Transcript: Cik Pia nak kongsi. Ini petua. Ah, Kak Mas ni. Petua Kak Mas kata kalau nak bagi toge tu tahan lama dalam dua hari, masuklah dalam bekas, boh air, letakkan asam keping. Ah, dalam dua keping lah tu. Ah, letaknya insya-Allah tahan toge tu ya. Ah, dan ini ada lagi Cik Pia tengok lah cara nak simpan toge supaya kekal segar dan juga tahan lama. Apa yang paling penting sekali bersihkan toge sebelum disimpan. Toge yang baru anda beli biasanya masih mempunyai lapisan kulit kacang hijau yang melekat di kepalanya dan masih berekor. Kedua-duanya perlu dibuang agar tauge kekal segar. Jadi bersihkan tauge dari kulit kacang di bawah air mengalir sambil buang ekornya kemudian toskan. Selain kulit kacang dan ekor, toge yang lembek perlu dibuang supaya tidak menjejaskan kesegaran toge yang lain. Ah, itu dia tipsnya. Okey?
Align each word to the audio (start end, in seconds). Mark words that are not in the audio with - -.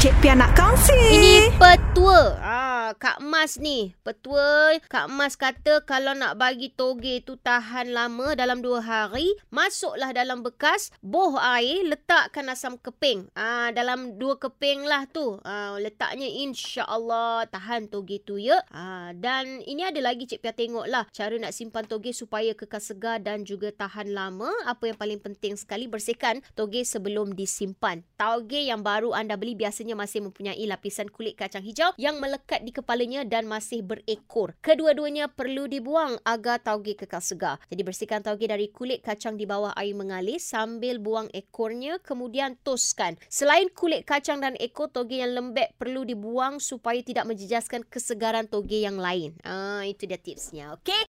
Cik 0.00 0.14
Pia 0.18 0.34
nak 0.34 0.56
kongsi. 0.56 0.96
Ini 0.96 1.34
petua. 1.60 2.34
Ah, 2.40 2.71
Kak 2.96 3.24
Mas 3.24 3.56
ni. 3.56 3.96
Petua 4.04 4.76
Kak 4.88 5.08
Mas 5.08 5.36
kata 5.36 5.84
kalau 5.84 6.12
nak 6.12 6.36
bagi 6.36 6.72
toge 6.72 7.24
tu 7.24 7.40
tahan 7.40 7.92
lama 7.92 8.36
dalam 8.36 8.60
dua 8.60 8.82
hari, 8.82 9.32
masuklah 9.48 10.12
dalam 10.12 10.44
bekas, 10.44 10.92
boh 11.00 11.36
air, 11.40 11.84
letakkan 11.88 12.48
asam 12.52 12.76
keping. 12.80 13.28
Ah, 13.32 13.72
dalam 13.72 14.20
dua 14.20 14.36
keping 14.36 14.84
lah 14.84 15.08
tu. 15.08 15.40
Ah, 15.46 15.76
letaknya 15.80 16.28
insya-Allah 16.28 17.48
tahan 17.48 17.88
toge 17.88 18.20
tu 18.20 18.36
ya. 18.36 18.60
Ah, 18.68 19.16
dan 19.16 19.64
ini 19.64 19.86
ada 19.86 20.00
lagi 20.02 20.28
Cik 20.28 20.44
Pia 20.44 20.52
tengok 20.52 20.86
lah 20.88 21.08
cara 21.12 21.36
nak 21.38 21.54
simpan 21.56 21.86
toge 21.86 22.12
supaya 22.12 22.52
kekal 22.52 22.82
segar 22.82 23.22
dan 23.22 23.46
juga 23.46 23.70
tahan 23.72 24.12
lama. 24.12 24.50
Apa 24.68 24.92
yang 24.92 24.98
paling 24.98 25.20
penting 25.22 25.54
sekali 25.56 25.86
bersihkan 25.88 26.44
toge 26.52 26.84
sebelum 26.84 27.32
disimpan. 27.32 28.04
Toge 28.18 28.60
yang 28.64 28.84
baru 28.84 29.14
anda 29.14 29.38
beli 29.38 29.54
biasanya 29.54 29.94
masih 29.94 30.24
mempunyai 30.26 30.64
lapisan 30.66 31.06
kulit 31.08 31.38
kacang 31.38 31.62
hijau 31.62 31.94
yang 31.96 32.18
melekat 32.18 32.66
di 32.66 32.74
kepalanya 32.82 33.22
dan 33.22 33.46
masih 33.46 33.86
berekor. 33.86 34.58
Kedua-duanya 34.60 35.30
perlu 35.30 35.70
dibuang 35.70 36.18
agar 36.26 36.58
tauge 36.58 36.98
kekal 36.98 37.22
segar. 37.22 37.56
Jadi 37.70 37.82
bersihkan 37.86 38.20
tauge 38.20 38.50
dari 38.50 38.68
kulit 38.68 39.00
kacang 39.00 39.38
di 39.38 39.46
bawah 39.46 39.70
air 39.78 39.94
mengalir 39.94 40.42
sambil 40.42 40.98
buang 40.98 41.30
ekornya 41.30 42.02
kemudian 42.02 42.58
toskan. 42.66 43.14
Selain 43.30 43.70
kulit 43.70 44.04
kacang 44.04 44.42
dan 44.42 44.58
ekor, 44.60 44.90
toge 44.90 45.22
yang 45.22 45.32
lembek 45.32 45.78
perlu 45.78 46.02
dibuang 46.02 46.58
supaya 46.58 46.98
tidak 47.00 47.24
menjejaskan 47.30 47.86
kesegaran 47.86 48.50
toge 48.50 48.82
yang 48.82 48.98
lain. 48.98 49.38
Ah, 49.46 49.86
itu 49.86 50.04
dia 50.04 50.18
tipsnya. 50.18 50.74
Okey? 50.76 50.92